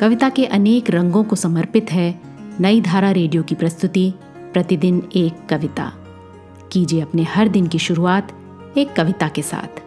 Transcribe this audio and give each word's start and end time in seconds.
कविता 0.00 0.28
के 0.28 0.44
अनेक 0.46 0.90
रंगों 0.90 1.24
को 1.24 1.36
समर्पित 1.36 1.92
है 1.92 2.20
नई 2.60 2.80
धारा 2.80 3.10
रेडियो 3.10 3.42
की 3.42 3.54
प्रस्तुति, 3.54 4.14
प्रतिदिन 4.52 5.08
एक 5.16 5.48
कविता। 5.50 5.92
कीजिए 6.72 7.00
अपने 7.00 7.22
हर 7.22 7.48
दिन 7.48 7.66
की 7.66 7.78
शुरुआत 7.78 8.32
एक 8.76 8.92
कविता 8.92 9.28
के 9.28 9.42
साथ। 9.42 9.82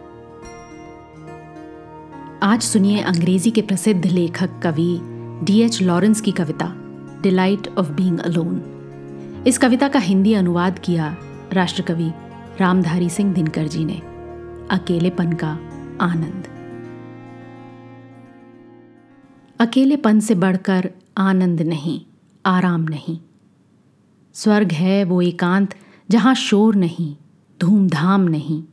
आज 2.44 2.62
सुनिए 2.62 3.00
अंग्रेज़ी 3.00 3.52
के 3.52 3.62
प्रसिद्ध 3.62 4.05
लेखक 4.05 4.50
कवि 4.63 5.00
डी 5.43 5.61
एच 5.61 5.82
लॉरेंस 5.82 6.21
की 6.21 6.32
कविता, 6.32 6.73
डिलाइट 7.23 7.68
ऑफ़ 7.78 7.91
बीइंग 7.91 8.20
अलोन। 8.20 8.62
इस 9.48 9.57
कविता 9.57 9.88
का 9.88 10.00
हिंदी 10.00 10.34
अनुवाद 10.34 10.80
किया 10.80 11.18
राष्ट्रकवि 11.54 12.12
रामधारी 12.62 13.09
सिंह 13.09 13.34
दिनकर 13.34 13.68
जी 13.68 13.86
ने। 13.86 14.02
अकेलेपन 14.71 15.34
का 15.34 15.59
आनंद। 16.02 16.50
अकेलेपन 19.62 20.20
से 20.20 20.36
बढ़कर 20.36 20.91
आनंद 21.17 21.62
नहीं, 21.62 22.02
आराम 22.45 22.81
नहीं। 22.81 23.20
स्वर्ग 24.34 24.72
है 24.72 25.04
वो 25.04 25.22
एकांत 25.22 25.76
जहाँ 26.09 26.35
शोर 26.35 26.76
नहीं, 26.76 27.16
धूमधाम 27.59 28.21
नहीं। 28.21 28.63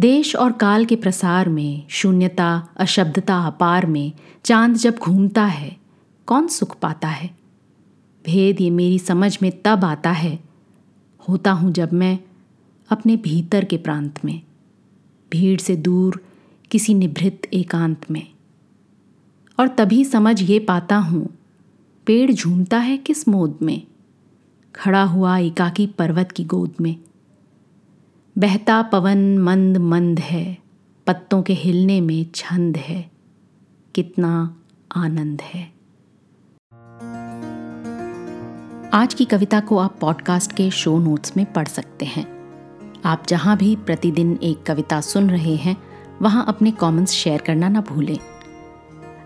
देश 0.00 0.36
और 0.36 0.52
काल 0.52 0.84
के 0.84 0.96
प्रसार 0.96 1.48
में, 1.48 1.86
शून्यता, 1.88 2.68
अशब्दता 2.76 3.38
अपार 3.38 3.86
में, 3.86 4.12
चाँद 4.44 4.74
जब 4.74 4.96
घूमता 4.96 5.44
है, 5.44 5.76
कौन 6.26 6.48
सुख 6.48 6.78
पाता 6.78 7.08
है? 7.08 7.30
भेद 8.26 8.60
ये 8.60 8.70
मेरी 8.70 8.98
समझ 8.98 9.38
में 9.42 9.62
तब 9.64 9.84
आता 9.84 10.10
है, 10.10 10.38
होता 11.28 11.52
हूँ 11.52 11.72
जब 11.72 11.92
मैं 11.92 12.18
अपने 12.90 13.16
भीतर 13.16 13.64
के 13.64 13.76
प्रांत 13.76 14.24
में, 14.24 14.42
भीड़ 15.30 15.60
से 15.60 15.76
दूर 15.76 16.24
किसी 16.70 16.94
निभृत 16.94 17.42
एकांत 17.52 18.10
में। 18.10 18.31
और 19.58 19.68
तभी 19.68 20.04
समझ 20.04 20.40
ये 20.42 20.58
पाता 20.58 20.96
हूँ, 20.96 21.28
पेड़ 22.06 22.32
झूमता 22.32 22.78
है 22.78 22.96
किस 22.96 23.28
मोद 23.28 23.58
में, 23.62 23.82
खड़ा 24.74 25.02
हुआ 25.02 25.36
एकाकी 25.38 25.86
पर्वत 25.86 26.32
की 26.32 26.44
गोद 26.44 26.74
में। 26.80 26.96
बहता 28.36 28.82
पवन 28.82 29.38
मंद 29.38 29.76
मंद 29.76 30.20
है, 30.20 30.58
पत्तों 31.06 31.42
के 31.42 31.52
हिलने 31.52 32.00
में 32.00 32.26
छंद 32.34 32.76
है, 32.76 33.10
कितना 33.94 34.56
आनंद 34.96 35.40
है। 35.42 35.70
आज 38.94 39.14
की 39.14 39.24
कविता 39.24 39.60
को 39.60 39.78
आप 39.78 39.96
पॉडकास्ट 40.00 40.52
के 40.52 40.70
शो 40.70 40.98
नोट्स 40.98 41.36
में 41.36 41.44
पढ़ 41.52 41.68
सकते 41.68 42.04
हैं। 42.04 42.26
आप 43.04 43.26
जहाँ 43.28 43.56
भी 43.56 43.76
प्रतिदिन 43.76 44.38
एक 44.42 44.62
कविता 44.62 45.00
सुन 45.00 45.30
रहे 45.30 45.56
हैं, 45.56 45.76
वहाँ 46.22 46.44
अपने 46.48 46.70
कमेंट्स 46.70 47.12
शेयर 47.12 47.40
करना 47.40 47.68
ना 47.68 47.80
भूलें। 47.80 48.18